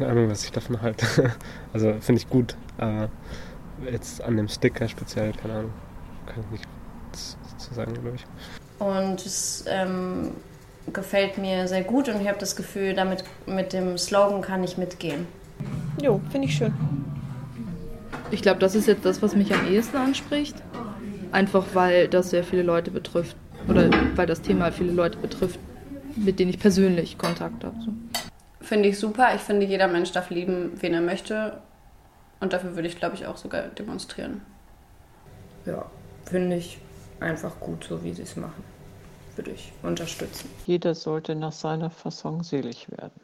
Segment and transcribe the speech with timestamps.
[0.00, 1.06] keine Ahnung, was ich davon halte.
[1.72, 3.10] Also finde ich gut, aber
[3.90, 5.72] jetzt an dem Sticker speziell, keine Ahnung,
[6.26, 6.68] kann ich nicht
[7.58, 8.24] zu sagen, glaube ich.
[8.84, 10.32] Und es ähm,
[10.92, 14.78] gefällt mir sehr gut und ich habe das Gefühl, damit mit dem Slogan kann ich
[14.78, 15.26] mitgehen.
[16.02, 16.72] Jo, finde ich schön.
[18.30, 20.56] Ich glaube, das ist jetzt das, was mich am ehesten anspricht.
[21.30, 23.36] Einfach weil das sehr viele Leute betrifft.
[23.68, 25.60] Oder weil das Thema viele Leute betrifft,
[26.16, 27.76] mit denen ich persönlich Kontakt habe.
[27.84, 27.92] So.
[28.60, 29.34] Finde ich super.
[29.34, 31.60] Ich finde, jeder Mensch darf lieben, wen er möchte.
[32.40, 34.42] Und dafür würde ich, glaube ich, auch sogar demonstrieren.
[35.66, 35.84] Ja,
[36.24, 36.78] finde ich
[37.20, 38.64] einfach gut, so wie sie es machen.
[39.36, 40.50] Würde ich unterstützen.
[40.66, 43.20] Jeder sollte nach seiner Fasson selig werden.